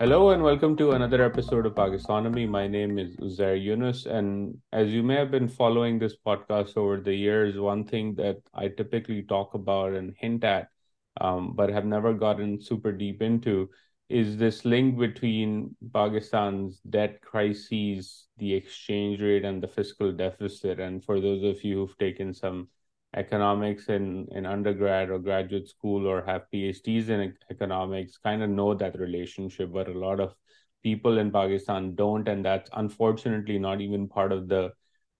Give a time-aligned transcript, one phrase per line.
[0.00, 2.48] Hello and welcome to another episode of Pakistonomy.
[2.48, 7.02] My name is Uzair Yunus, and as you may have been following this podcast over
[7.02, 10.68] the years, one thing that I typically talk about and hint at,
[11.20, 13.68] um, but have never gotten super deep into,
[14.08, 20.80] is this link between Pakistan's debt crises, the exchange rate, and the fiscal deficit.
[20.80, 22.68] And for those of you who've taken some
[23.16, 28.74] economics in, in undergrad or graduate school or have PhDs in economics kind of know
[28.74, 30.34] that relationship, but a lot of
[30.82, 32.28] people in Pakistan don't.
[32.28, 34.72] And that's unfortunately not even part of the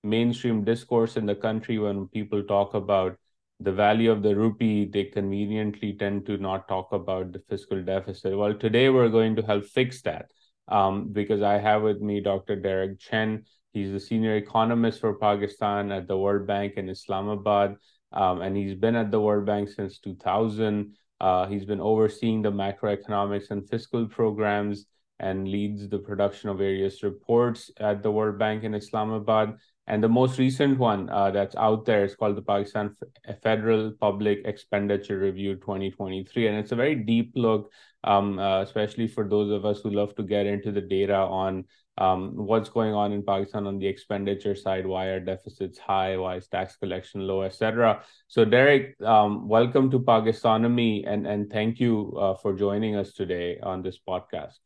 [0.02, 3.16] mainstream discourse in the country when people talk about
[3.60, 8.36] the value of the rupee, they conveniently tend to not talk about the fiscal deficit.
[8.36, 10.30] Well, today we're going to help fix that
[10.68, 12.56] um, because I have with me Dr.
[12.56, 13.44] Derek Chen.
[13.72, 17.76] He's the senior economist for Pakistan at the World Bank in Islamabad,
[18.12, 20.94] um, and he's been at the World Bank since 2000.
[21.20, 24.86] Uh, he's been overseeing the macroeconomics and fiscal programs
[25.20, 29.54] and leads the production of various reports at the World Bank in Islamabad.
[29.86, 32.94] And the most recent one uh, that's out there is called the Pakistan
[33.42, 36.46] Federal Public Expenditure Review 2023.
[36.46, 37.70] And it's a very deep look,
[38.04, 41.64] um, uh, especially for those of us who love to get into the data on
[42.00, 46.36] um, what's going on in Pakistan on the expenditure side, why are deficits high, why
[46.36, 48.02] is tax collection low, etc.
[48.28, 53.58] So, Derek, um, welcome to Pakistonomy, and and thank you uh, for joining us today
[53.62, 54.58] on this podcast.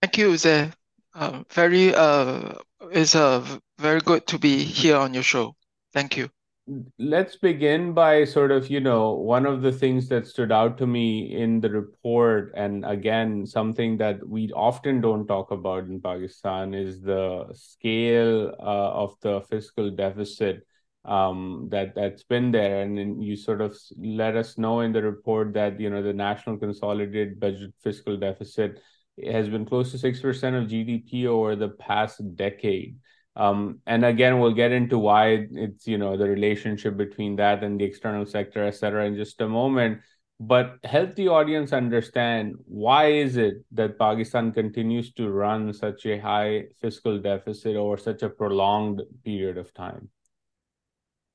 [0.00, 0.70] Thank you, Zay.
[1.14, 2.54] Uh, very uh,
[2.90, 3.44] it's uh,
[3.78, 5.54] very good to be here on your show.
[5.92, 6.30] Thank you.
[6.96, 10.86] Let's begin by sort of, you know, one of the things that stood out to
[10.86, 16.72] me in the report, and again, something that we often don't talk about in Pakistan
[16.72, 20.64] is the scale uh, of the fiscal deficit
[21.04, 25.54] um, that that's been there, and you sort of let us know in the report
[25.54, 28.80] that you know the national consolidated budget fiscal deficit
[29.26, 32.96] has been close to 6% of GDP over the past decade.
[33.34, 37.80] Um, and again, we'll get into why it's, you know, the relationship between that and
[37.80, 40.00] the external sector, et cetera, in just a moment.
[40.38, 46.18] But help the audience understand why is it that Pakistan continues to run such a
[46.18, 50.10] high fiscal deficit over such a prolonged period of time?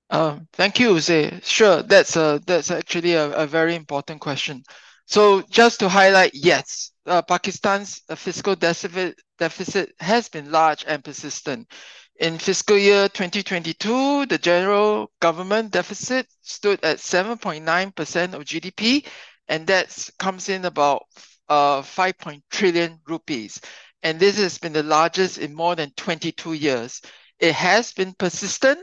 [0.09, 1.39] Um, thank you, Zay.
[1.43, 4.63] Sure, that's a, that's actually a, a very important question.
[5.05, 11.03] So just to highlight, yes, uh, Pakistan's uh, fiscal deficit, deficit has been large and
[11.03, 11.71] persistent.
[12.19, 19.05] In fiscal year 2022, the general government deficit stood at 7.9% of GDP,
[19.47, 21.03] and that comes in about
[21.47, 22.13] uh, 5.
[22.49, 23.61] trillion rupees.
[24.03, 27.01] And this has been the largest in more than 22 years.
[27.39, 28.79] It has been persistent.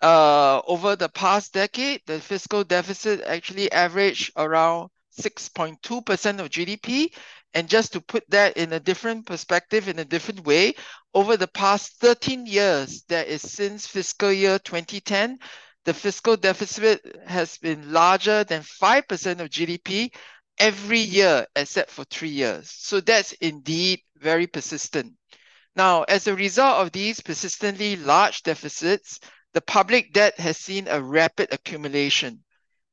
[0.00, 7.14] Uh, over the past decade, the fiscal deficit actually averaged around 6.2% of GDP.
[7.54, 10.74] And just to put that in a different perspective, in a different way,
[11.14, 15.38] over the past 13 years, that is since fiscal year 2010,
[15.84, 20.12] the fiscal deficit has been larger than 5% of GDP
[20.58, 22.70] every year except for three years.
[22.70, 25.12] So that's indeed very persistent.
[25.76, 29.20] Now, as a result of these persistently large deficits,
[29.52, 32.42] the public debt has seen a rapid accumulation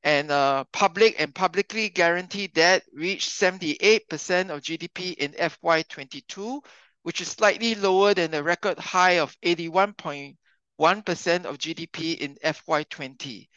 [0.03, 6.61] and uh, public and publicly guaranteed debt reached 78% of GDP in FY22,
[7.03, 13.47] which is slightly lower than the record high of 81.1% of GDP in FY20.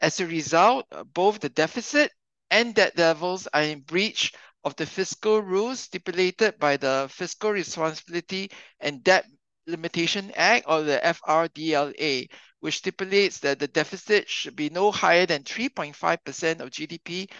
[0.00, 2.10] As a result, uh, both the deficit
[2.50, 4.32] and debt levels are in breach
[4.64, 8.50] of the fiscal rules stipulated by the Fiscal Responsibility
[8.80, 9.26] and Debt
[9.66, 12.28] Limitation Act or the FRDLA,
[12.60, 17.30] which stipulates that the deficit should be no higher than 3.5% of GDP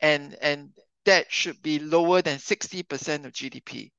[0.00, 0.70] and, and
[1.04, 3.90] debt should be lower than 60% of GDP.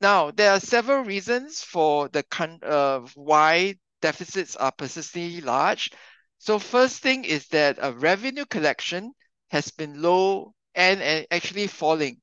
[0.00, 2.24] Now, there are several reasons for the
[2.62, 5.90] uh, why deficits are persistently large.
[6.38, 9.12] So first thing is that a revenue collection
[9.50, 12.20] has been low and, and actually falling.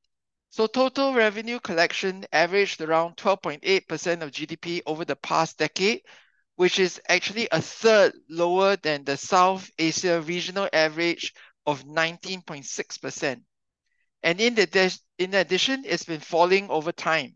[0.49, 6.01] So total revenue collection averaged around 12.8% of GDP over the past decade,
[6.55, 11.33] which is actually a third lower than the South Asia regional average
[11.65, 13.41] of 19.6%.
[14.23, 17.35] And in, the in addition, it's been falling over time.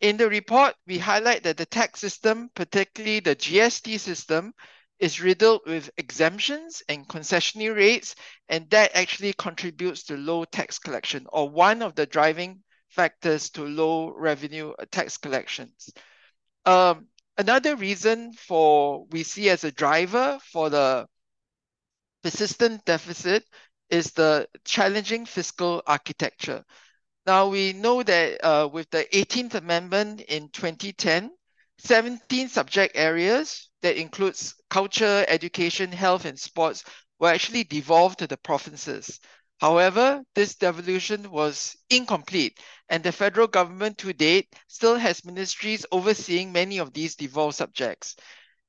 [0.00, 4.52] In the report, we highlight that the tax system, particularly the GST system,
[4.98, 8.14] is riddled with exemptions and concessionary rates,
[8.48, 13.64] and that actually contributes to low tax collection, or one of the driving factors to
[13.64, 15.90] low revenue tax collections.
[16.64, 21.06] Um, another reason for we see as a driver for the
[22.22, 23.44] persistent deficit
[23.90, 26.64] is the challenging fiscal architecture.
[27.26, 31.30] Now we know that uh, with the 18th Amendment in 2010,
[31.78, 36.84] 17 subject areas that includes culture, education, health, and sports
[37.18, 39.20] were actually devolved to the provinces.
[39.60, 42.58] However, this devolution was incomplete,
[42.88, 48.16] and the federal government to date still has ministries overseeing many of these devolved subjects.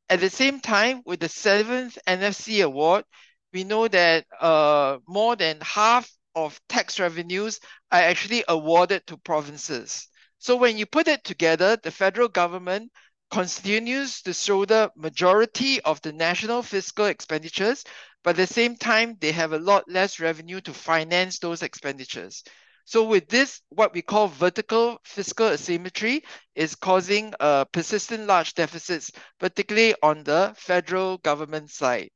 [0.10, 3.06] At the same time, with the seventh NFC award,
[3.52, 7.60] we know that uh, more than half of tax revenues
[7.92, 10.08] are actually awarded to provinces.
[10.38, 12.92] So when you put it together, the federal government
[13.32, 17.84] continues to shoulder the majority of the national fiscal expenditures,
[18.26, 22.44] but at the same time, they have a lot less revenue to finance those expenditures.
[22.84, 26.24] So with this, what we call vertical fiscal asymmetry
[26.56, 32.10] is causing uh, persistent large deficits, particularly on the federal government side.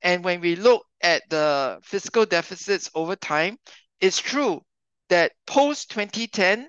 [0.00, 3.58] And when we look at the fiscal deficits over time,
[4.00, 4.60] it's true
[5.08, 6.68] that post 2010,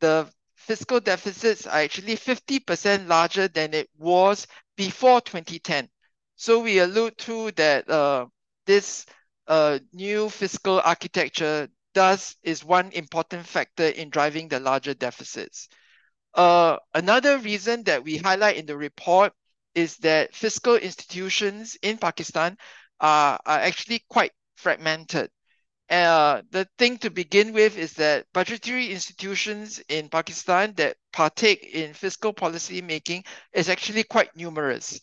[0.00, 5.88] the fiscal deficits are actually 50% larger than it was before 2010.
[6.36, 8.26] So we allude to that uh,
[8.66, 9.06] this
[9.46, 15.68] uh, new fiscal architecture does is one important factor in driving the larger deficits.
[16.34, 19.32] Uh, another reason that we highlight in the report
[19.74, 22.56] is that fiscal institutions in Pakistan
[23.00, 25.30] are, are actually quite fragmented.
[25.90, 31.92] Uh, the thing to begin with is that budgetary institutions in Pakistan that partake in
[31.92, 33.22] fiscal policy making
[33.52, 34.98] is actually quite numerous.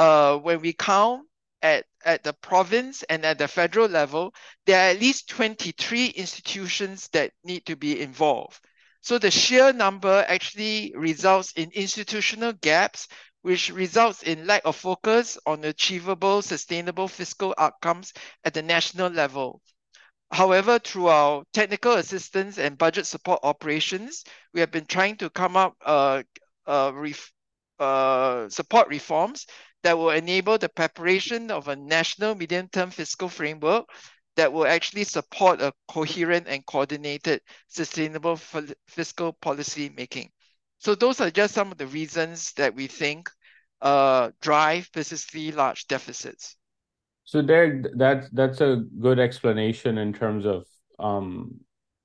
[0.00, 1.26] Uh, when we count
[1.60, 4.32] at, at the province and at the federal level,
[4.64, 8.58] there are at least 23 institutions that need to be involved.
[9.02, 13.08] So the sheer number actually results in institutional gaps
[13.42, 19.60] which results in lack of focus on achievable, sustainable fiscal outcomes at the national level.
[20.32, 24.24] However, through our technical assistance and budget support operations,
[24.54, 26.22] we have been trying to come up uh,
[26.66, 27.30] uh, ref
[27.80, 29.46] uh, support reforms
[29.82, 33.86] that will enable the preparation of a national medium-term fiscal framework
[34.36, 38.36] that will actually support a coherent and coordinated sustainable
[38.86, 40.30] fiscal policy making.
[40.78, 43.28] So those are just some of the reasons that we think
[43.82, 46.56] uh, drive persistently large deficits.
[47.24, 50.66] So there, that's that's a good explanation in terms of
[50.98, 51.60] um,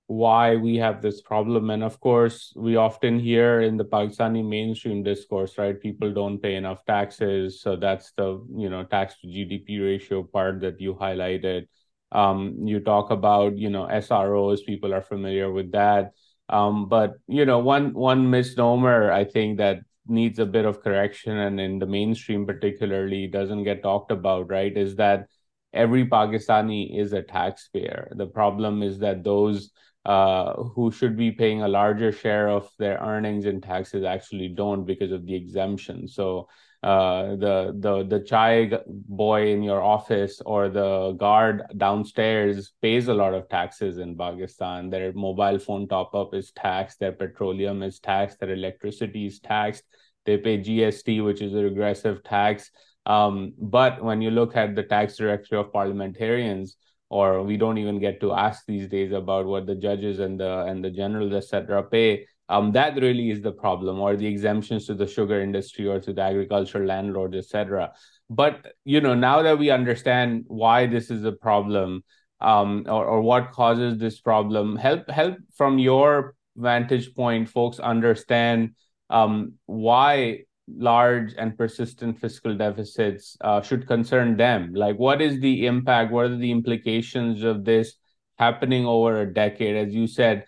[0.07, 1.69] why we have this problem.
[1.69, 5.79] And of course, we often hear in the Pakistani mainstream discourse, right?
[5.79, 10.61] People don't pay enough taxes, so that's the you know tax to GDP ratio part
[10.61, 11.67] that you highlighted.
[12.11, 16.13] Um, you talk about you know SROs, people are familiar with that.
[16.49, 21.35] Um, but you know, one one misnomer I think that needs a bit of correction
[21.37, 24.75] and in the mainstream particularly doesn't get talked about, right?
[24.77, 25.27] Is that
[25.73, 28.11] every Pakistani is a taxpayer.
[28.15, 29.71] The problem is that those
[30.05, 34.85] uh, who should be paying a larger share of their earnings in taxes actually don't
[34.85, 36.07] because of the exemption.
[36.07, 36.47] So
[36.83, 43.13] uh, the the the chai boy in your office or the guard downstairs pays a
[43.13, 44.91] lot of taxes in Pakistan.
[44.91, 46.99] Their mobile phone top up is taxed.
[46.99, 48.39] Their petroleum is taxed.
[48.39, 49.83] Their electricity is taxed.
[50.27, 52.69] They pay GST, which is a regressive tax.
[53.07, 56.77] Um, but when you look at the tax directory of parliamentarians,
[57.09, 60.63] or we don't even get to ask these days about what the judges and the
[60.65, 64.93] and the generals etc pay um, that really is the problem, or the exemptions to
[64.93, 67.93] the sugar industry or to the agricultural landlords, etc.
[68.29, 72.03] But you know, now that we understand why this is a problem,
[72.41, 78.75] um, or, or what causes this problem, help help from your vantage point, folks understand
[79.09, 84.73] um, why large and persistent fiscal deficits uh, should concern them.
[84.73, 86.11] Like, what is the impact?
[86.11, 87.93] What are the implications of this
[88.37, 89.75] happening over a decade?
[89.75, 90.45] As you said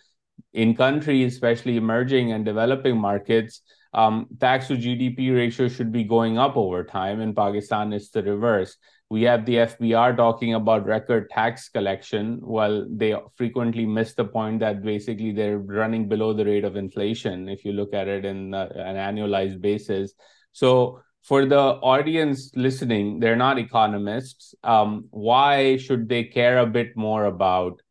[0.54, 3.62] in countries, especially emerging and developing markets,
[3.94, 7.22] um, tax to GDP ratio should be going up over time.
[7.22, 8.78] In Pakistan, it's the reverse.
[9.10, 14.60] We have the FBR talking about record tax collection, while they frequently miss the point
[14.60, 18.54] that basically they're running below the rate of inflation if you look at it in
[18.54, 20.14] uh, an annualized basis.
[20.52, 24.56] So, for the audience listening, they're not economists.
[24.64, 27.82] Um, why should they care a bit more about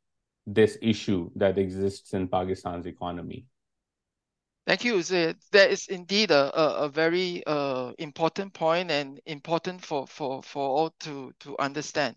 [0.47, 3.47] this issue that exists in Pakistan's economy.
[4.67, 10.09] Thank you, That is indeed a, a, a very uh, important point and important for,
[10.09, 12.17] for, for all to, to understand.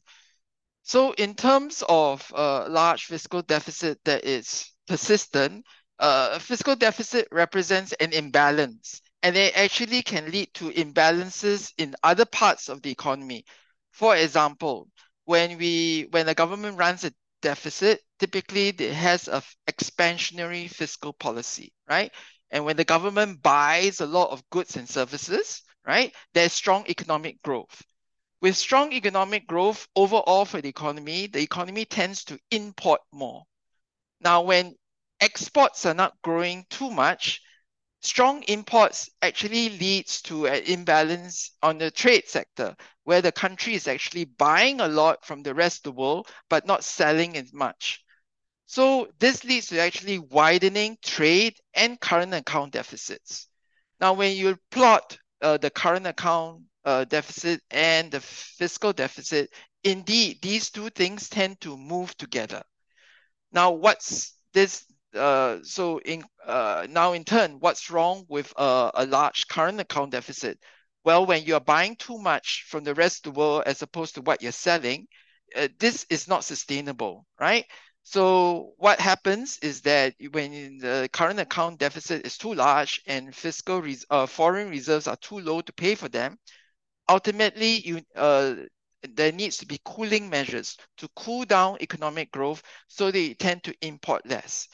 [0.82, 5.64] So in terms of uh, large fiscal deficit that is persistent,
[6.00, 11.94] uh, a fiscal deficit represents an imbalance and it actually can lead to imbalances in
[12.02, 13.46] other parts of the economy.
[13.92, 14.88] For example,
[15.26, 17.14] when we when the government runs a
[17.44, 22.12] deficit, typically it has an expansionary fiscal policy, right?
[22.52, 27.42] And when the government buys a lot of goods and services, right, there's strong economic
[27.44, 27.84] growth.
[28.42, 33.44] With strong economic growth overall for the economy, the economy tends to import more.
[34.22, 34.76] Now, when
[35.20, 37.42] exports are not growing too much,
[38.02, 43.88] strong imports actually leads to an imbalance on the trade sector, where the country is
[43.88, 48.04] actually buying a lot from the rest of the world, but not selling as much.
[48.70, 53.48] So this leads to actually widening trade and current account deficits.
[54.00, 59.50] Now, when you plot uh, the current account uh, deficit and the fiscal deficit,
[59.84, 62.62] indeed, these two things tend to move together.
[63.52, 64.86] Now, what's this?
[65.16, 70.60] Uh, so in uh, now in turn, what's wrong with a, large current account deficit?
[71.04, 74.22] Well, when you're buying too much from the rest of the world as opposed to
[74.22, 75.08] what you're selling,
[75.56, 77.66] uh, this is not sustainable, right?
[78.10, 83.84] So what happens is that when the current account deficit is too large and fiscal
[83.84, 86.40] res uh, foreign reserves are too low to pay for them,
[87.08, 88.56] ultimately you uh,
[89.04, 93.76] there needs to be cooling measures to cool down economic growth so they tend to
[93.82, 94.70] import less.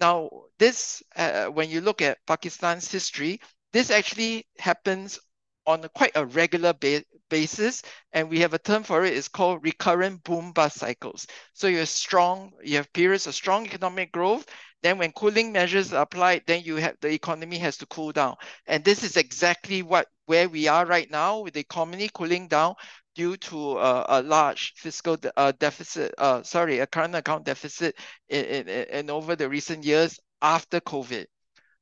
[0.00, 0.28] Now,
[0.58, 3.40] this, uh, when you look at Pakistan's history,
[3.72, 5.20] this actually happens
[5.66, 9.16] on a, quite a regular ba basis, and we have a term for it.
[9.16, 11.26] It's called recurrent boom bust cycles.
[11.52, 14.46] So you have strong, you have periods of strong economic growth.
[14.82, 18.36] Then when cooling measures are applied, then you have the economy has to cool down.
[18.66, 22.74] And this is exactly what where we are right now with the economy cooling down
[23.14, 27.96] due to uh, a large fiscal de uh, deficit, uh, sorry, a current account deficit
[28.28, 31.26] in, in, in over the recent years after COVID.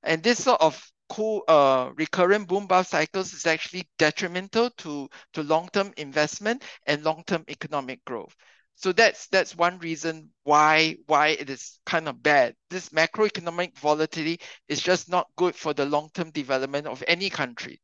[0.03, 5.43] And this sort of cool uh, recurrent boom bust cycles is actually detrimental to, to
[5.43, 8.35] long-term investment and long-term economic growth.
[8.75, 12.55] So that's that's one reason why why it is kind of bad.
[12.71, 17.81] This macroeconomic volatility is just not good for the long-term development of any country.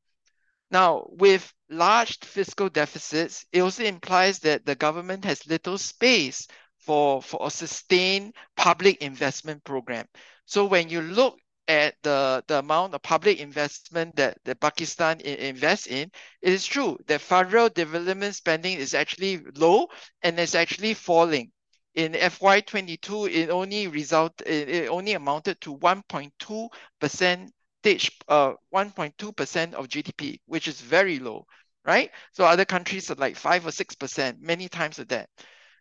[0.70, 6.46] Now, with large fiscal deficits, it also implies that the government has little space
[6.78, 10.06] for, for a sustained public investment program.
[10.46, 11.38] So when you look
[11.68, 16.11] at the, the amount of public investment that, that Pakistan invests in,
[16.42, 19.88] it is true that federal development spending is actually low
[20.23, 21.50] and it's actually falling.
[21.94, 26.68] In FY22, it only result it only amounted to 1.2
[27.00, 27.52] percent
[28.28, 31.47] uh 1.2 percent of GDP, which is very low,
[31.85, 32.11] right?
[32.33, 35.28] So other countries are like five or six percent, many times of that.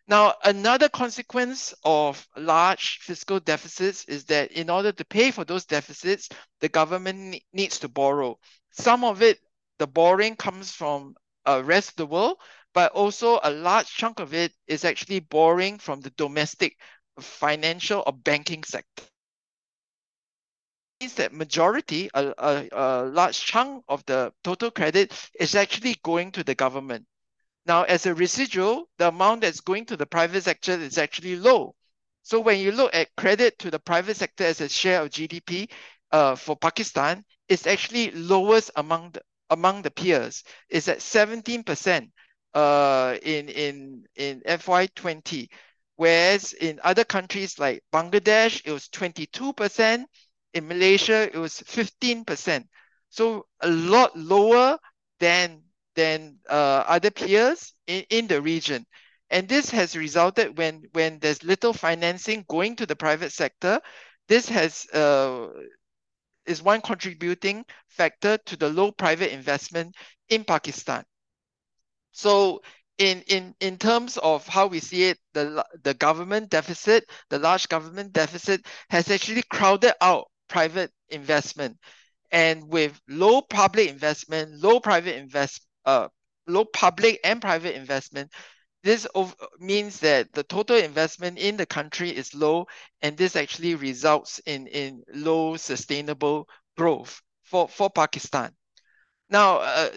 [0.06, 5.64] Now, another consequence of large fiscal deficits is that in order to pay for those
[5.64, 6.28] deficits,
[6.60, 8.38] the government needs to borrow.
[8.70, 9.38] Some of it,
[9.78, 11.14] the borrowing comes from
[11.46, 12.38] uh, rest of the world,
[12.74, 16.76] but also a large chunk of it is actually borrowing from the domestic
[17.20, 19.04] financial or banking sector.
[21.00, 26.32] Means that majority, a, a, a large chunk of the total credit is actually going
[26.32, 27.06] to the government.
[27.66, 31.74] Now, as a residual, the amount that's going to the private sector is actually low.
[32.22, 35.70] So when you look at credit to the private sector as a share of GDP
[36.10, 40.42] uh, for Pakistan, it's actually lowest among the, among the peers.
[40.68, 42.10] It's at 17%
[42.54, 45.48] uh, in, in, in FY20,
[45.96, 50.04] whereas in other countries like Bangladesh, it was 22%.
[50.54, 52.64] In Malaysia, it was 15%.
[53.08, 54.78] So a lot lower
[55.18, 55.62] than
[55.94, 58.84] than uh, other peers in, in the region.
[59.30, 63.80] And this has resulted when, when there's little financing going to the private sector,
[64.28, 65.48] this has uh,
[66.46, 69.94] is one contributing factor to the low private investment
[70.28, 71.04] in Pakistan.
[72.12, 72.62] So
[72.98, 77.68] in, in, in terms of how we see it, the, the government deficit, the large
[77.68, 81.76] government deficit has actually crowded out private investment.
[82.30, 86.08] And with low public investment, low private investment, uh,
[86.46, 88.30] low public and private investment,
[88.82, 89.06] this
[89.58, 92.66] means that the total investment in the country is low,
[93.00, 98.52] and this actually results in, in low sustainable growth for, for Pakistan.
[99.30, 99.88] Now, uh,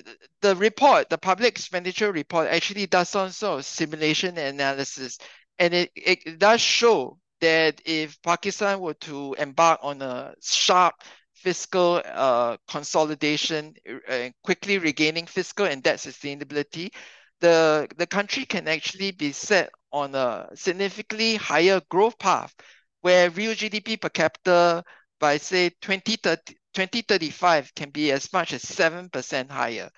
[0.42, 5.18] the report, the public expenditure report, actually does some sort of simulation analysis,
[5.60, 10.96] and it, it does show that if Pakistan were to embark on a sharp
[11.38, 13.74] fiscal uh, consolidation,
[14.10, 16.92] uh, quickly regaining fiscal and debt sustainability,
[17.40, 22.54] the, the country can actually be set on a significantly higher growth path
[23.02, 24.84] where real GDP per capita
[25.20, 29.90] by say 2030, 2035 can be as much as 7% higher.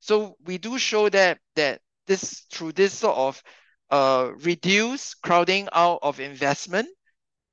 [0.00, 3.42] So we do show that that this through this sort of
[3.90, 6.88] uh, reduce crowding out of investment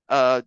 [0.09, 0.41] uh,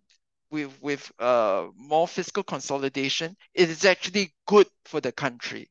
[0.51, 5.69] with, with uh, more fiscal consolidation, it is actually good for the country.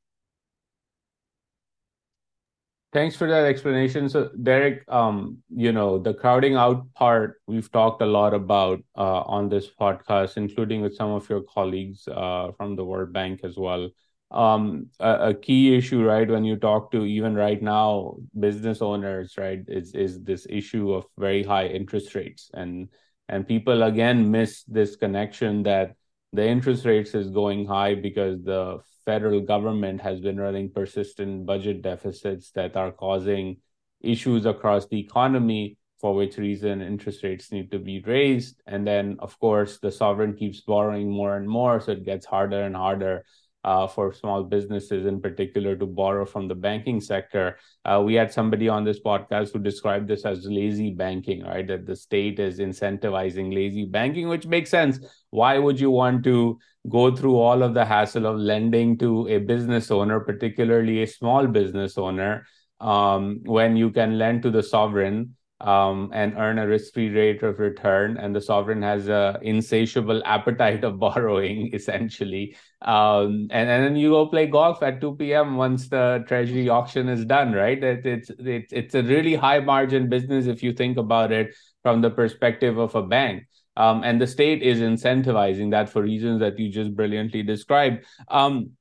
[2.94, 4.08] Thanks for that explanation.
[4.08, 9.22] So, Derek, um, you know, the crowding out part we've talked a lot about uh,
[9.22, 13.58] on this podcast, including with some of your colleagues uh, from the World Bank as
[13.58, 13.90] well.
[14.32, 19.38] Um, a, a, key issue, right, when you talk to even right now business owners,
[19.38, 22.90] right, is is this issue of very high interest rates, and
[23.30, 25.96] and people again miss this connection that
[26.34, 31.82] the interest rates is going high because the federal government has been running persistent budget
[31.82, 33.58] deficits that are causing
[34.02, 38.62] issues across the economy for which reason interest rates need to be raised.
[38.68, 42.62] And then of course the sovereign keeps borrowing more and more so it gets harder
[42.64, 43.26] and harder
[43.68, 47.58] uh, for small businesses in particular to borrow from the banking sector.
[47.84, 51.68] Uh, we had somebody on this podcast who described this as lazy banking, right?
[51.68, 55.00] That the state is incentivizing lazy banking, which makes sense.
[55.32, 56.58] Why would you want to
[56.88, 61.46] go through all of the hassle of lending to a business owner, particularly a small
[61.46, 62.48] business owner,
[62.80, 65.36] um, when you can lend to the sovereign?
[65.60, 70.84] Um, and earn a risk-free rate of return, and the sovereign has a insatiable appetite
[70.84, 72.56] of borrowing, essentially.
[72.82, 75.58] Um, and, and then you go play golf at 2 p.m.
[75.58, 77.84] once the treasury auction is done, right?
[77.84, 82.02] It, it's it's it's a really high margin business if you think about it from
[82.02, 83.48] the perspective of a bank.
[83.78, 88.06] Um, and the state is incentivizing that for reasons that you just brilliantly described.
[88.28, 88.72] Um,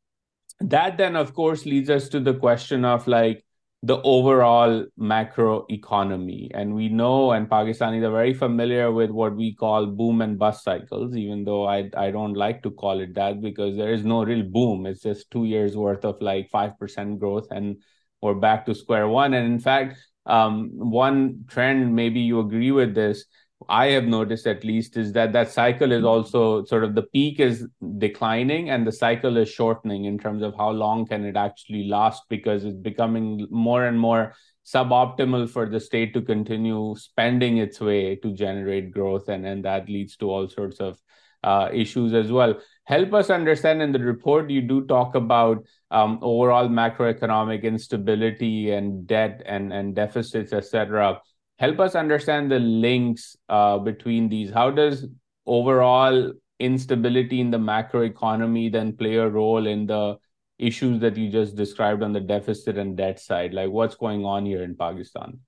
[0.60, 3.44] that then, of course, leads us to the question of like,
[3.86, 6.50] the overall macro economy.
[6.52, 10.64] And we know, and Pakistanis are very familiar with what we call boom and bust
[10.64, 14.24] cycles, even though I, I don't like to call it that because there is no
[14.24, 14.86] real boom.
[14.86, 17.76] It's just two years worth of like 5% growth and
[18.20, 19.34] we're back to square one.
[19.34, 23.24] And in fact, um, one trend, maybe you agree with this,
[23.68, 27.40] I have noticed at least is that that cycle is also sort of the peak
[27.40, 27.66] is
[27.98, 32.24] declining and the cycle is shortening in terms of how long can it actually last
[32.28, 38.16] because it's becoming more and more suboptimal for the state to continue spending its way
[38.16, 41.00] to generate growth and and that leads to all sorts of
[41.42, 42.60] uh, issues as well.
[42.84, 49.06] Help us understand in the report you do talk about um, overall macroeconomic instability and
[49.06, 51.20] debt and and deficits, etc
[51.58, 54.50] help us understand the links uh, between these.
[54.50, 55.06] How does
[55.46, 60.16] overall instability in the macro economy then play a role in the
[60.58, 63.54] issues that you just described on the deficit and debt side?
[63.54, 65.40] Like what's going on here in Pakistan?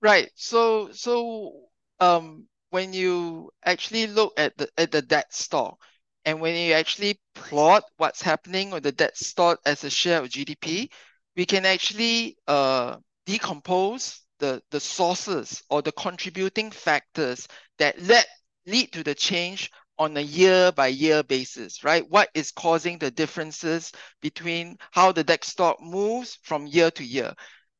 [0.00, 0.30] Right.
[0.34, 1.52] So so
[2.00, 5.80] um when you actually look at the at the debt stock
[6.24, 10.28] and when you actually plot what's happening with the debt stock as a share of
[10.28, 10.90] GDP,
[11.36, 12.96] we can actually uh
[13.26, 17.48] decompose the, the sources or the contributing factors
[17.78, 18.24] that led
[18.66, 22.08] lead to the change on a year by year basis, right?
[22.08, 27.34] What is causing the differences between how the debt stock moves from year to year?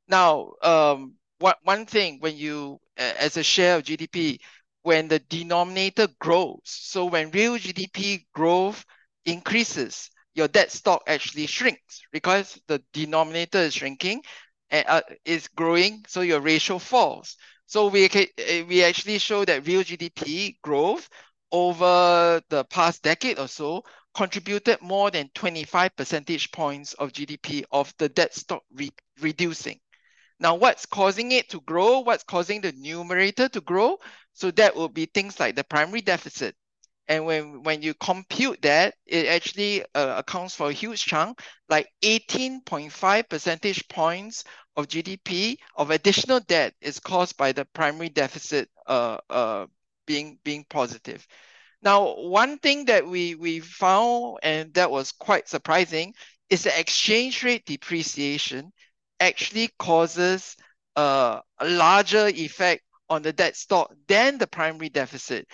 [0.09, 4.40] Now, um, what one thing when you as a share of GDP,
[4.83, 8.85] when the denominator grows, so when real GDP growth
[9.25, 14.23] increases, your debt stock actually shrinks because the denominator is shrinking
[14.73, 17.37] uh, is growing, so your ratio falls.
[17.67, 21.09] So we eh, we actually show that real GDP growth
[21.53, 27.93] over the past decade or so contributed more than 25 percentage points of GDP of
[27.99, 29.81] the debt stock re reducing.
[30.41, 32.01] Now, what's causing it to grow?
[32.01, 33.99] What's causing the numerator to grow?
[34.35, 36.55] So that will be things like the primary deficit.
[37.09, 41.88] And when, when you compute that, it actually uh, accounts for a huge chunk, like
[42.03, 44.44] 18.5 percentage points
[44.77, 49.66] of GDP of additional debt is caused by the primary deficit uh, uh,
[50.07, 51.27] being, being positive.
[51.83, 56.12] Now, one thing that we, we found, and that was quite surprising,
[56.51, 58.73] is the exchange rate depreciation
[59.21, 60.57] actually causes
[60.97, 65.47] uh, a larger effect on the debt stock than the primary deficit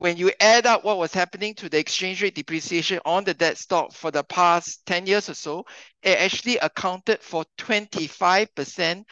[0.00, 3.58] when you add up what was happening to the exchange rate depreciation on the debt
[3.58, 5.66] stock for the past 10 years or so,
[6.02, 9.04] it actually accounted for 25%,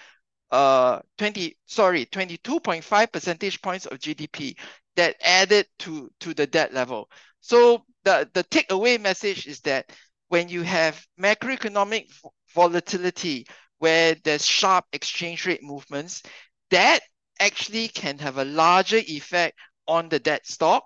[0.51, 4.59] uh, 20, sorry, 22.5 percentage points of GDP
[4.97, 7.11] that added to, to the debt level.
[7.43, 9.93] So the, the takeaway message is that
[10.29, 12.07] when you have macroeconomic
[12.55, 13.47] volatility,
[13.77, 16.23] where there's sharp exchange rate movements,
[16.71, 17.01] that
[17.41, 19.55] actually can have a larger effect
[19.89, 20.85] on the debt stock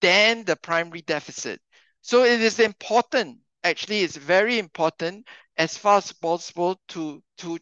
[0.00, 1.60] than the primary deficit.
[2.02, 7.58] So it is important, actually it's very important as far as possible to, to,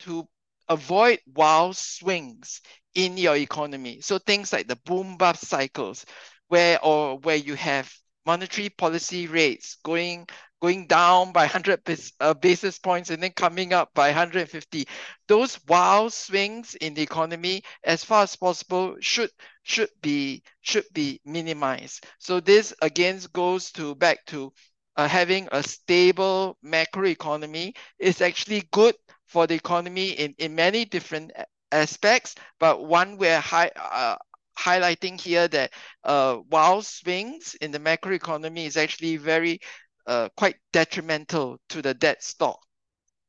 [0.00, 0.28] to
[0.68, 2.60] avoid wild swings
[2.94, 4.00] in your economy.
[4.00, 6.04] So things like the boom bust cycles,
[6.48, 7.92] where or where you have
[8.26, 10.26] monetary policy rates going
[10.60, 11.80] going down by 100
[12.20, 14.86] uh, basis points and then coming up by 150
[15.28, 19.30] those wild swings in the economy as far as possible should
[19.62, 22.06] should be should be minimized.
[22.18, 24.52] So this again goes to back to
[24.96, 28.94] uh, having a stable macro economy is actually good
[29.26, 31.32] for the economy in, in many different
[31.72, 34.16] aspects, but one we're high, uh,
[34.58, 35.72] highlighting here that
[36.04, 39.60] uh, wild swings in the macroeconomy is actually very
[40.10, 42.58] uh, quite detrimental to the debt stock.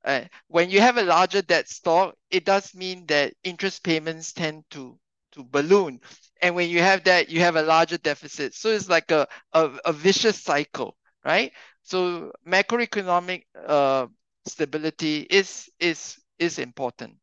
[0.04, 4.64] Uh, when you have a larger debt stock, it does mean that interest payments tend
[4.72, 4.98] to,
[5.32, 6.00] to balloon.
[6.42, 8.56] And when you have that, you have a larger deficit.
[8.56, 11.52] So it's like a, a, a vicious cycle, right?
[11.84, 14.08] So macroeconomic uh,
[14.48, 17.14] stability is is is important.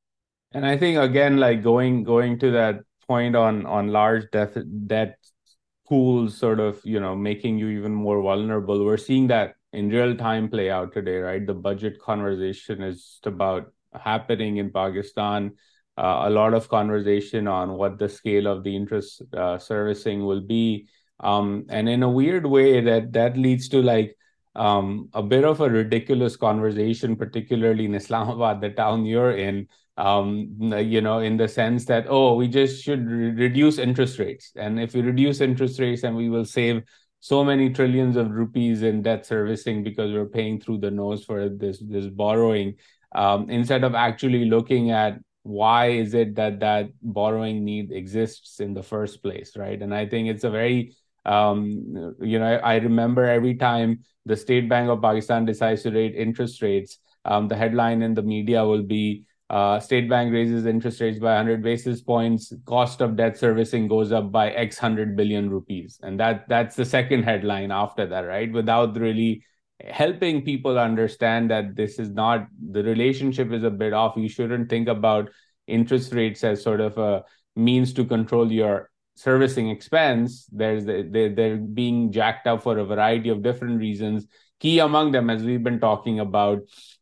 [0.53, 2.77] And I think again, like going going to that
[3.09, 4.55] point on on large debt
[4.87, 5.19] debt
[5.89, 8.85] pools, sort of you know making you even more vulnerable.
[8.85, 11.47] We're seeing that in real time play out today, right?
[11.47, 15.53] The budget conversation is about happening in Pakistan.
[15.97, 20.41] Uh, a lot of conversation on what the scale of the interest uh, servicing will
[20.41, 20.89] be,
[21.21, 24.17] um, and in a weird way, that that leads to like
[24.59, 29.69] um, a bit of a ridiculous conversation, particularly in Islamabad, the town you're in.
[29.97, 34.53] Um, you know, in the sense that oh, we just should re- reduce interest rates,
[34.55, 36.85] and if we reduce interest rates, and we will save
[37.19, 41.49] so many trillions of rupees in debt servicing because we're paying through the nose for
[41.49, 42.75] this this borrowing,
[43.17, 48.75] um, instead of actually looking at why is it that that borrowing need exists in
[48.75, 49.81] the first place, right?
[49.83, 50.95] And I think it's a very
[51.29, 56.15] um, you know, I, remember every time the State Bank of Pakistan decides to rate
[56.15, 61.01] interest rates, um, the headline in the media will be uh, State Bank raises interest
[61.03, 65.51] rates by 100 basis points, cost of debt servicing goes up by X hundred billion
[65.51, 68.51] rupees, and that that's the second headline after that, right?
[68.51, 69.45] Without really
[69.87, 74.17] helping people understand that this is not the relationship is a bit off.
[74.17, 75.31] You shouldn't think about
[75.67, 81.57] interest rates as sort of a means to control your servicing expense, there's they, they're
[81.57, 84.27] being jacked up for a variety of different reasons.
[84.61, 86.61] Key among them, as we've been talking about,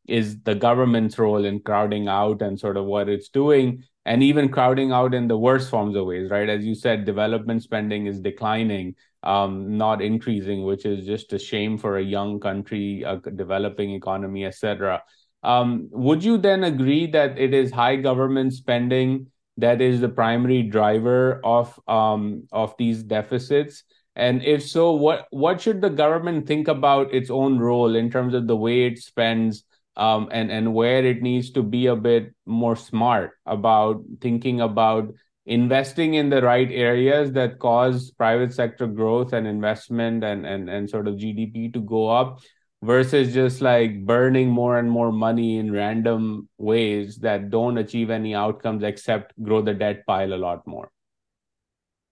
[0.08, 4.48] is the government's role in crowding out and sort of what it's doing, and even
[4.48, 6.48] crowding out in the worst forms of ways, right?
[6.48, 11.76] As you said, development spending is declining, um, not increasing, which is just a shame
[11.76, 15.02] for a young country, a developing economy, etc.
[15.42, 19.28] Um, would you then agree that it is high government spending?
[19.58, 23.84] That is the primary driver of um, of these deficits?
[24.14, 28.34] And if so, what what should the government think about its own role in terms
[28.34, 29.64] of the way it spends
[29.96, 35.12] um, and and where it needs to be a bit more smart about thinking about
[35.46, 40.90] investing in the right areas that cause private sector growth and investment and and and
[40.90, 42.40] sort of GDP to go up
[42.82, 48.34] versus just like burning more and more money in random ways that don't achieve any
[48.34, 50.90] outcomes except grow the debt pile a lot more.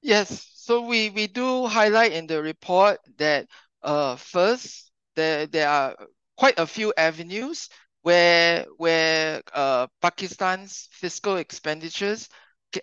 [0.02, 3.46] Yes, so we, we do highlight in the report that
[3.82, 5.96] uh, first, there, there are
[6.36, 7.68] quite a few avenues
[8.02, 12.28] where, where uh, Pakistan's fiscal expenditures,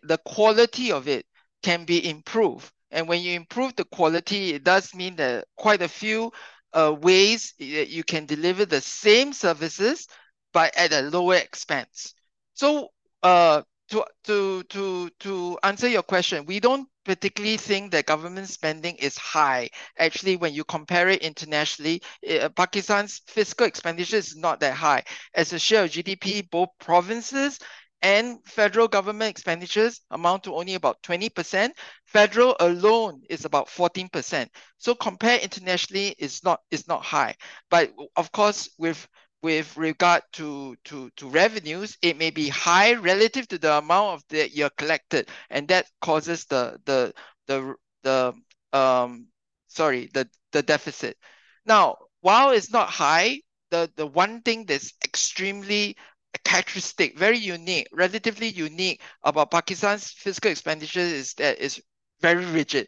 [0.03, 1.25] the quality of it
[1.61, 2.71] can be improved.
[2.89, 6.31] And when you improve the quality, it does mean that quite a few
[6.73, 10.07] uh, ways that you can deliver the same services
[10.53, 12.13] but at a lower expense.
[12.53, 12.89] So
[13.23, 18.95] uh, to, to, to, to answer your question, we don't particularly think that government spending
[18.97, 19.69] is high.
[19.97, 25.03] Actually, when you compare it internationally, uh, Pakistan's fiscal expenditure is not that high.
[25.33, 27.59] As a share of GDP, both provinces
[28.01, 31.75] and federal government expenditures amount to only about 20%.
[32.05, 34.49] Federal alone is about 14%.
[34.77, 37.35] So compared internationally, it's not, it's not high.
[37.69, 39.07] But of course, with
[39.41, 44.23] with regard to, to, to revenues, it may be high relative to the amount of
[44.29, 47.11] that you're collected, and that causes the the
[47.47, 48.33] the the
[48.77, 49.27] um
[49.67, 51.17] sorry the the deficit.
[51.65, 55.95] Now, while it's not high, the the one thing that's extremely
[56.39, 61.79] characteristic, very unique, relatively unique about Pakistan's fiscal expenditure is that it's
[62.21, 62.87] very rigid.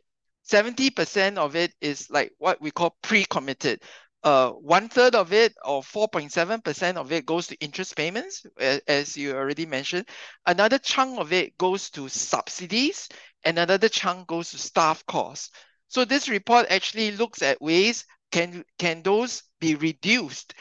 [0.50, 3.82] 70% of it is like what we call pre-committed.
[4.24, 8.46] Uh, one third of it or 4.7% of it goes to interest payments,
[8.88, 10.08] as you already mentioned.
[10.46, 13.10] Another chunk of it goes to subsidies
[13.44, 15.52] and another chunk goes to staff costs.
[15.90, 20.54] So this report actually looks at ways can, can those be reduced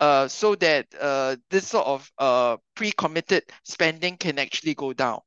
[0.00, 5.20] uh, so that uh, this sort of uh, pre-committed spending can actually go down.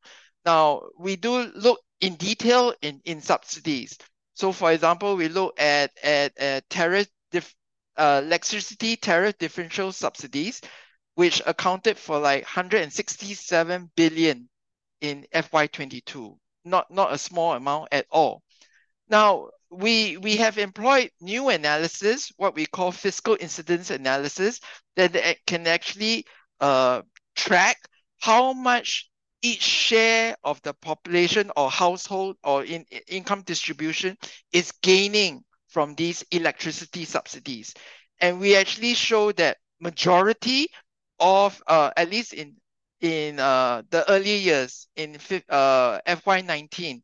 [0.46, 3.98] Now, we do look in detail in, in subsidies.
[4.34, 7.54] So for example, we look at, at, at tariff dif
[7.96, 10.60] uh, electricity tariff differential subsidies,
[11.14, 14.50] which accounted for like 167 billion
[15.02, 16.36] in FY22.
[16.66, 18.42] Not, not a small amount at all.
[19.08, 24.60] Now, we we have employed new analysis, what we call fiscal incidence analysis,
[24.96, 26.26] that can actually
[26.60, 27.02] uh,
[27.36, 27.78] track
[28.20, 29.10] how much
[29.42, 34.18] each share of the population or household or in, in income distribution
[34.54, 37.74] is gaining from these electricity subsidies.
[38.22, 40.68] And we actually show that majority
[41.20, 42.56] of, uh, at least in,
[43.02, 45.16] in uh, the early years, in
[45.50, 47.02] uh, FY19,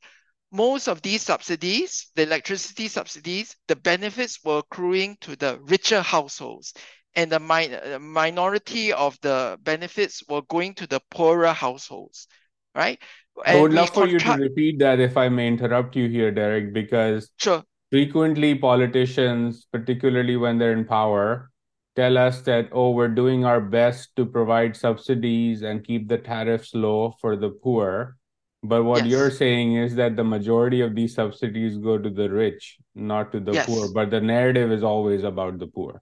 [0.51, 6.73] most of these subsidies, the electricity subsidies, the benefits were accruing to the richer households
[7.15, 12.27] and the mi minority of the benefits were going to the poorer households,
[12.75, 12.99] right?
[13.45, 16.31] And I would love for you to repeat that if I may interrupt you here,
[16.31, 17.63] Derek, because sure.
[17.91, 21.49] frequently politicians, particularly when they're in power,
[21.95, 26.75] tell us that, oh, we're doing our best to provide subsidies and keep the tariffs
[26.75, 28.17] low for the poor.
[28.61, 29.07] But what yes.
[29.07, 33.39] you're saying is that the majority of these subsidies go to the rich, not to
[33.39, 33.65] the yes.
[33.65, 33.91] poor.
[33.93, 36.01] But the narrative is always about the poor.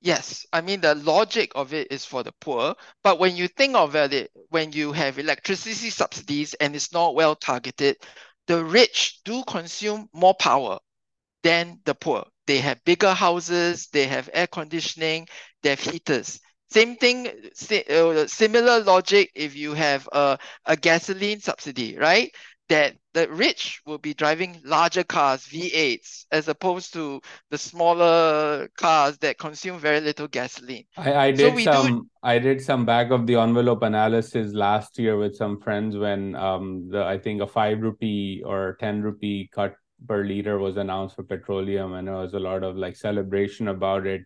[0.00, 3.74] Yes, I mean the logic of it is for the poor, but when you think
[3.74, 7.96] of it, when you have electricity subsidies and it's not well targeted,
[8.46, 10.78] the rich do consume more power
[11.42, 12.24] than the poor.
[12.46, 15.26] They have bigger houses, they have air conditioning,
[15.62, 16.40] they have heaters.
[16.70, 22.30] Same thing, uh, similar logic if you have a, a gasoline subsidy, right?
[22.68, 29.16] That the rich will be driving larger cars, V8s, as opposed to the smaller cars
[29.18, 30.84] that consume very little gasoline.
[30.98, 32.06] I, I did so some do...
[32.22, 36.90] I did some back of the envelope analysis last year with some friends when um
[36.90, 39.74] the I think a five rupee or ten rupee cut
[40.06, 44.06] per liter was announced for petroleum and there was a lot of like celebration about
[44.06, 44.20] it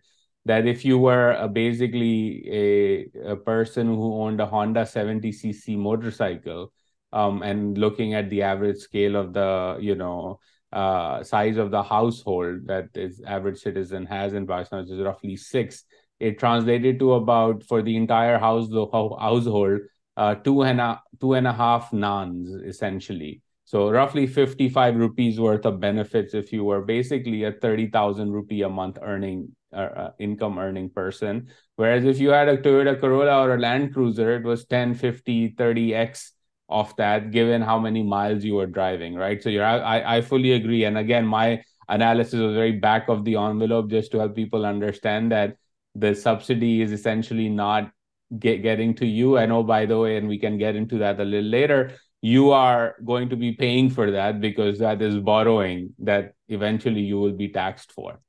[0.45, 6.71] that if you were a, basically a, a person who owned a Honda 70cc motorcycle
[7.11, 10.39] um, and looking at the average scale of the, you know,
[10.73, 15.35] uh, size of the household that is average citizen has in Pakistan, which is roughly
[15.35, 15.85] six,
[16.19, 19.81] it translated to about for the entire house the household
[20.17, 23.41] uh, two and a two and a half naans essentially.
[23.65, 28.69] So roughly 55 rupees worth of benefits if you were basically a 30,000 rupee a
[28.69, 31.49] month earning uh, income earning person.
[31.75, 35.51] Whereas if you had a Toyota Corolla or a Land Cruiser, it was 10, 50,
[35.51, 36.31] 30x
[36.69, 39.41] of that given how many miles you were driving, right?
[39.43, 40.85] So you're I, I fully agree.
[40.85, 45.31] And again, my analysis was very back of the envelope just to help people understand
[45.31, 45.57] that
[45.95, 47.91] the subsidy is essentially not
[48.39, 49.37] get, getting to you.
[49.37, 52.51] I know by the way, and we can get into that a little later, you
[52.51, 57.33] are going to be paying for that because that is borrowing that eventually you will
[57.33, 58.19] be taxed for.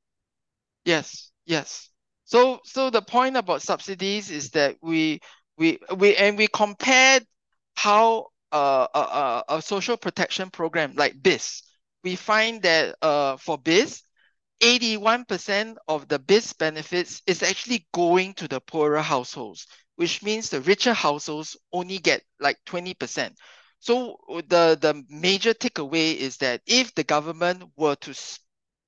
[0.83, 1.89] Yes, yes.
[2.25, 5.19] So so the point about subsidies is that we
[5.57, 7.25] we we and we compared
[7.75, 11.63] how uh, a, a, a social protection program like BIS,
[12.03, 14.03] we find that uh, for BIS,
[14.61, 20.61] 81% of the BIS benefits is actually going to the poorer households, which means the
[20.61, 23.35] richer households only get like 20%.
[23.79, 28.13] So the, the major takeaway is that if the government were to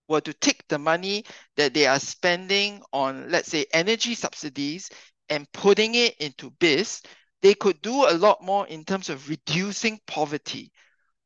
[0.07, 4.89] were to take the money that they are spending on, let's say, energy subsidies
[5.29, 7.01] and putting it into BIS,
[7.41, 10.71] they could do a lot more in terms of reducing poverty.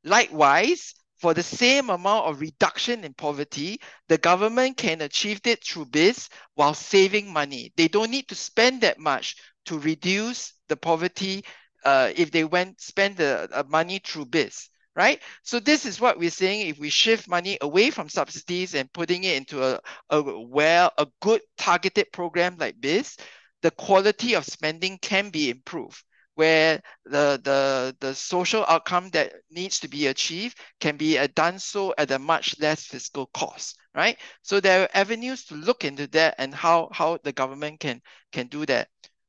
[0.03, 5.85] Likewise, for the same amount of reduction in poverty, the government can achieve it through
[5.85, 7.71] BIS while saving money.
[7.77, 11.45] They don't need to spend that much to reduce the poverty
[11.85, 15.21] uh, if they went spend the money through BIS, right?
[15.43, 16.67] So this is what we're saying.
[16.67, 21.07] If we shift money away from subsidies and putting it into a, a well, a
[21.21, 23.17] good targeted program like this,
[23.61, 26.03] the quality of spending can be improved
[26.35, 31.93] where the, the, the social outcome that needs to be achieved can be done so
[31.97, 34.17] at a much less fiscal cost, right?
[34.41, 38.01] So there are avenues to look into that and how, how the government can,
[38.31, 38.87] can do that.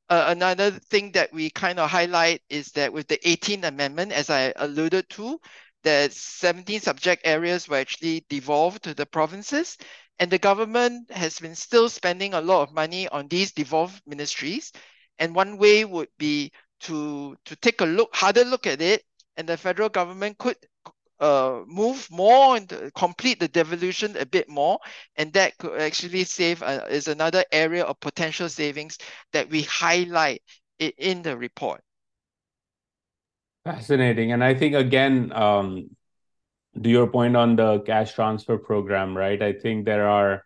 [0.08, 4.30] Uh, another thing that we kind of highlight is that with the 18th Amendment, as
[4.30, 5.40] I alluded to,
[5.84, 9.78] that 17 subject areas were actually devolved to the provinces,
[10.18, 14.72] and the government has been still spending a lot of money on these devolved ministries.
[15.18, 19.02] And one way would be to, to take a look, harder look at it,
[19.36, 20.56] and the federal government could
[21.22, 24.78] uh, move more and complete the devolution a bit more,
[25.16, 28.98] and that could actually save uh, is another area of potential savings
[29.32, 30.42] that we highlight
[30.80, 31.80] in the report.
[33.64, 35.90] Fascinating, and I think again, um,
[36.82, 39.40] to your point on the cash transfer program, right?
[39.40, 40.42] I think there are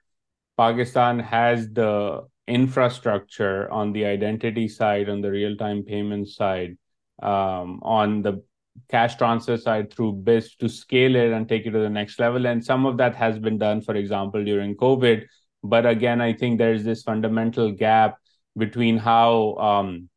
[0.59, 6.77] Pakistan has the infrastructure on the identity side, on the real time payment side,
[7.23, 8.43] um, on the
[8.89, 12.47] cash transfer side through BIS to scale it and take it to the next level.
[12.47, 15.25] And some of that has been done, for example, during COVID.
[15.63, 18.19] But again, I think there's this fundamental gap
[18.57, 20.09] between how um,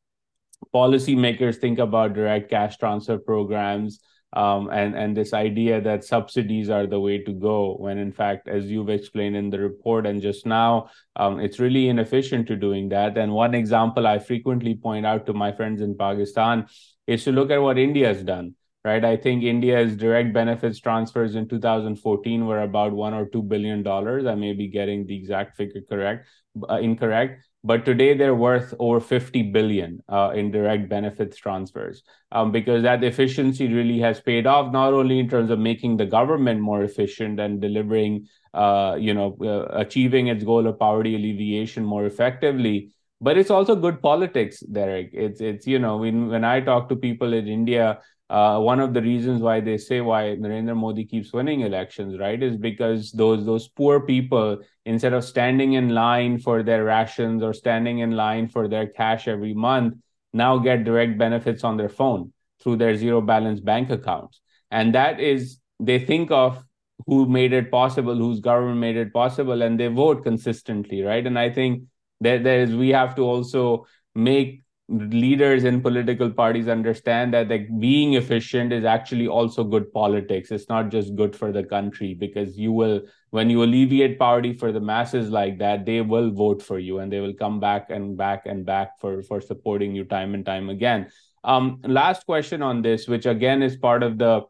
[0.74, 4.00] policymakers think about direct cash transfer programs
[4.34, 8.48] um, and and this idea that subsidies are the way to go when in fact
[8.48, 12.90] as you've explained in the report and just now um, it's really inefficient to doing
[12.90, 16.68] that and one example i frequently point out to my friends in pakistan
[17.16, 19.04] is to look at what india has done right?
[19.04, 24.26] I think india's direct benefits transfers in 2014 were about one or two billion dollars.
[24.26, 26.28] I may be getting the exact figure correct
[26.70, 32.52] uh, incorrect but today they're worth over 50 billion uh, in direct benefits transfers um,
[32.52, 36.62] because that efficiency really has paid off not only in terms of making the government
[36.62, 42.06] more efficient and delivering uh, you know uh, achieving its goal of poverty alleviation more
[42.06, 42.92] effectively
[43.22, 46.96] but it's also good politics derek it's it's you know when when i talk to
[46.96, 51.34] people in india uh, one of the reasons why they say why Narendra Modi keeps
[51.34, 56.62] winning elections, right, is because those those poor people, instead of standing in line for
[56.62, 59.96] their rations or standing in line for their cash every month,
[60.32, 65.20] now get direct benefits on their phone through their zero balance bank accounts, and that
[65.20, 66.64] is they think of
[67.08, 71.26] who made it possible, whose government made it possible, and they vote consistently, right?
[71.26, 71.84] And I think
[72.22, 77.68] that there is we have to also make leaders in political parties understand that like
[77.80, 80.50] being efficient is actually also good politics.
[80.50, 84.72] It's not just good for the country because you will when you alleviate poverty for
[84.72, 88.18] the masses like that they will vote for you and they will come back and
[88.18, 91.10] back and back for for supporting you time and time again.
[91.44, 94.42] Um last question on this which again is part of the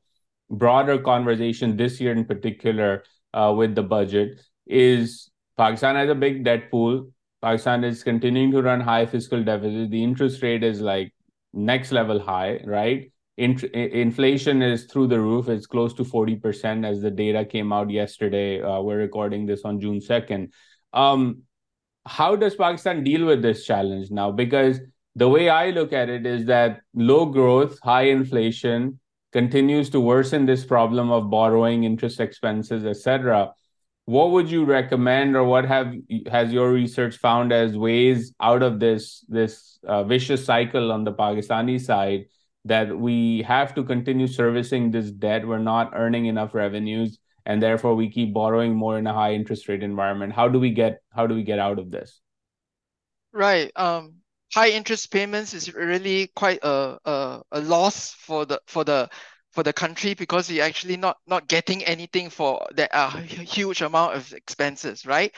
[0.49, 3.03] broader conversation this year in particular
[3.33, 7.07] uh, with the budget is pakistan has a big debt pool
[7.41, 9.89] Pakistan is continuing to run high fiscal deficit.
[9.91, 11.13] The interest rate is like
[11.53, 13.11] next level high, right?
[13.37, 15.47] In- inflation is through the roof.
[15.47, 18.61] It's close to 40% as the data came out yesterday.
[18.61, 20.49] Uh, we're recording this on June 2nd.
[20.91, 21.43] Um,
[22.05, 24.31] how does Pakistan deal with this challenge now?
[24.31, 24.79] Because
[25.15, 28.99] the way I look at it is that low growth, high inflation
[29.31, 33.53] continues to worsen this problem of borrowing, interest expenses, etc
[34.09, 35.93] what would you recommend or what have
[36.31, 41.13] has your research found as ways out of this this uh, vicious cycle on the
[41.13, 42.25] pakistani side
[42.65, 45.47] that we have to continue servicing this debt?
[45.47, 49.69] We're not earning enough revenues and therefore we keep borrowing more in a high interest
[49.69, 50.33] rate environment.
[50.33, 52.19] How do we get how do we get out of this?
[53.31, 54.15] Right um
[54.55, 59.07] high interest payments is really quite a, a, a loss for the for the
[59.51, 64.15] for the country because you're actually not not getting anything for that uh, huge amount
[64.15, 65.33] of expenses, right?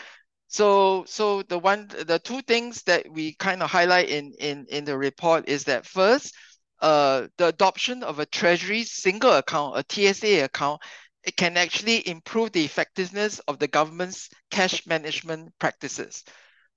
[0.47, 4.85] So so the one the two things that we kind of highlight in in in
[4.85, 6.35] the report is that first,
[6.81, 10.81] uh, the adoption of a treasury single account, a TSA account,
[11.23, 16.23] it can actually improve the effectiveness of the government's cash management practices.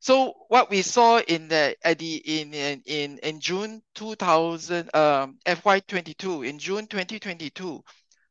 [0.04, 6.46] So what we saw in the at the in in in June 2000 um FY22
[6.46, 7.82] in June 2022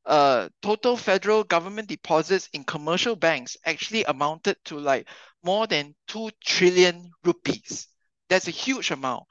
[0.05, 5.07] uh total federal government deposits in commercial banks actually amounted to like
[5.41, 7.87] more than 2 trillion rupees.
[8.29, 9.23] That's a huge amount.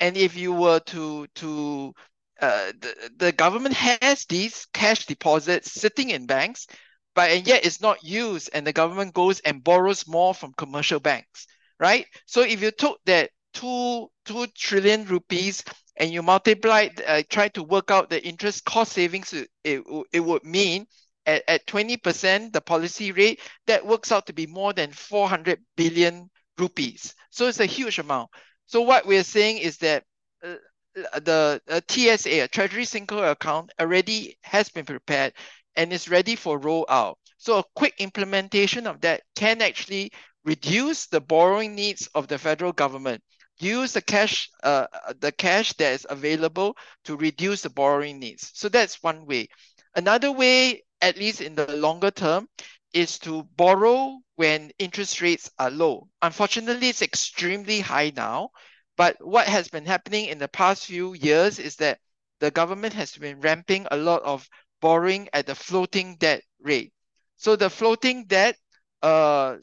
[0.00, 1.94] And if you were to to
[2.40, 6.66] uh, the, the government has these cash deposits sitting in banks
[7.14, 10.98] but and yet it's not used and the government goes and borrows more from commercial
[10.98, 11.46] banks
[11.78, 12.06] right?
[12.26, 15.64] So if you took that two two trillion rupees
[15.96, 19.82] and you multiply, uh, try to work out the interest cost savings, it, it,
[20.12, 20.86] it would mean
[21.26, 26.30] at, at 20%, the policy rate, that works out to be more than 400 billion
[26.58, 27.14] rupees.
[27.30, 28.30] So it's a huge amount.
[28.66, 30.04] So what we're saying is that
[30.44, 30.56] uh,
[30.94, 35.32] the uh, TSA, a Treasury Single Account, already has been prepared
[35.76, 37.14] and is ready for rollout.
[37.36, 40.12] So a quick implementation of that can actually
[40.44, 43.22] reduce the borrowing needs of the federal government,
[43.58, 44.86] use the cash, uh,
[45.20, 48.50] the cash that is available to reduce the borrowing needs.
[48.54, 49.48] So that's one way.
[49.94, 52.48] Another way, at least in the longer term,
[52.92, 56.08] is to borrow when interest rates are low.
[56.22, 58.50] Unfortunately, it's extremely high now.
[58.96, 61.98] But what has been happening in the past few years is that
[62.40, 64.48] the government has been ramping a lot of
[64.80, 66.92] borrowing at the floating debt rate.
[67.36, 68.56] So the floating debt
[69.02, 69.56] uh,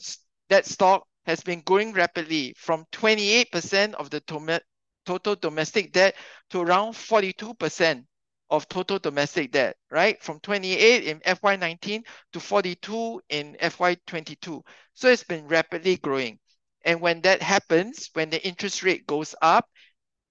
[0.52, 4.60] debt stock has been growing rapidly from 28% of the to
[5.06, 6.14] total domestic debt
[6.49, 8.04] to around 42%
[8.49, 10.22] of total domestic debt, right?
[10.22, 14.62] From 28 in FY19 to 42 in FY22.
[14.93, 16.38] So it's been rapidly growing.
[16.84, 19.70] And when that happens, when the interest rate goes up,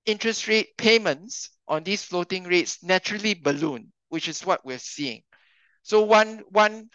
[0.05, 5.23] interest rate payments on these floating rates naturally balloon, which is what we're seeing.
[5.83, 6.91] So one, one,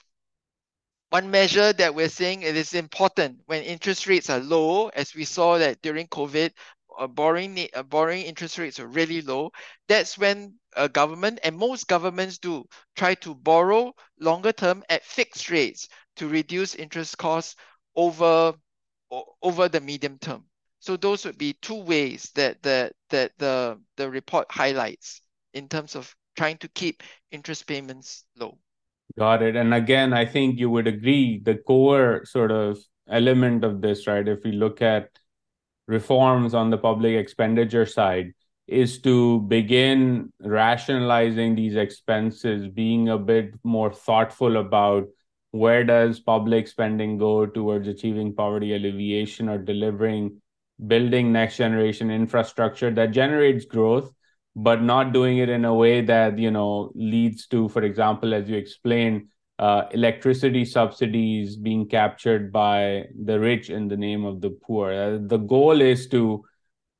[1.15, 5.23] one measure that we're saying it is important when interest rates are low, as we
[5.23, 6.51] saw that during COVID,
[6.99, 9.49] uh, borrowing uh, borrowing interest rates are really low,
[9.87, 12.65] that's when a government and most governments do
[12.97, 15.87] try to borrow longer term at fixed rates
[16.17, 17.55] to reduce interest costs
[17.95, 18.53] over
[19.41, 20.43] over the medium term.
[20.79, 25.21] So those would be two ways that that that the the report highlights
[25.53, 28.59] in terms of trying to keep interest payments low.
[29.17, 29.55] Got it.
[29.55, 32.77] And again, I think you would agree the core sort of
[33.07, 34.27] element of this, right?
[34.27, 35.09] If we look at
[35.87, 38.33] reforms on the public expenditure side
[38.67, 45.07] is to begin rationalizing these expenses being a bit more thoughtful about
[45.51, 50.41] where does public spending go towards achieving poverty alleviation or delivering
[50.87, 54.14] building next generation infrastructure that generates growth
[54.55, 58.49] but not doing it in a way that you know leads to for example as
[58.49, 59.27] you explained
[59.59, 64.91] uh, electricity subsidies being captured by the rich in the name of the poor.
[64.91, 66.43] Uh, the goal is to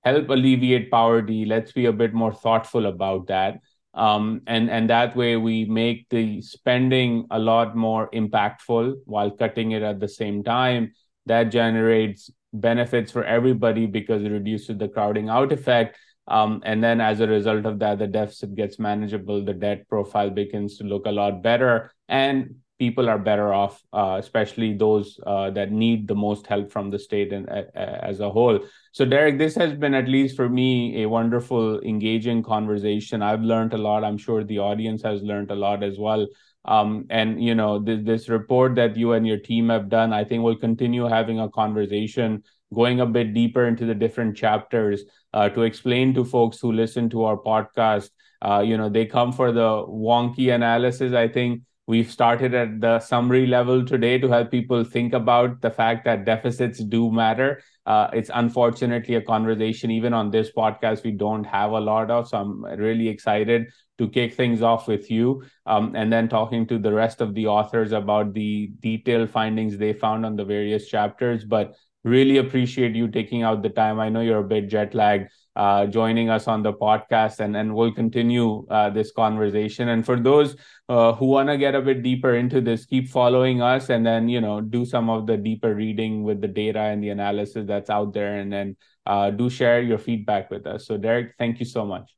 [0.04, 1.46] help alleviate poverty.
[1.46, 3.60] Let's be a bit more thoughtful about that.
[3.94, 9.72] Um, and, and that way we make the spending a lot more impactful while cutting
[9.72, 10.94] it at the same time.
[11.26, 15.98] That generates benefits for everybody because it reduces the crowding out effect
[16.28, 20.30] um, and then as a result of that, the deficit gets manageable, the debt profile
[20.30, 25.50] begins to look a lot better, and people are better off, uh, especially those uh,
[25.52, 28.60] that need the most help from the state and uh, as a whole.
[28.92, 33.22] So, Derek, this has been at least for me a wonderful, engaging conversation.
[33.22, 34.04] I've learned a lot.
[34.04, 36.28] I'm sure the audience has learned a lot as well.
[36.66, 40.24] Um, and you know this, this report that you and your team have done, I
[40.24, 42.44] think we'll continue having a conversation
[42.74, 45.04] going a bit deeper into the different chapters
[45.34, 48.10] uh, to explain to folks who listen to our podcast.
[48.42, 51.14] Uh, you know, they come for the wonky analysis.
[51.14, 55.70] I think we've started at the summary level today to help people think about the
[55.70, 57.62] fact that deficits do matter.
[57.86, 62.28] Uh, it's unfortunately a conversation, even on this podcast, we don't have a lot of.
[62.28, 66.80] So I'm really excited to kick things off with you um, and then talking to
[66.80, 71.46] the rest of the authors about the detailed findings they found on the various chapters.
[71.46, 74.00] But really appreciate you taking out the time.
[74.00, 77.76] I know you're a bit jet lagged, uh, joining us on the podcast, and and
[77.76, 79.90] we'll continue uh, this conversation.
[79.90, 80.56] And for those
[80.88, 84.30] uh, who want to get a bit deeper into this, keep following us, and then
[84.30, 87.90] you know do some of the deeper reading with the data and the analysis that's
[87.90, 90.86] out there, and then uh, do share your feedback with us.
[90.86, 92.16] So, Derek, thank you so much.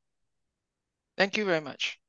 [1.17, 1.99] Thank you very much.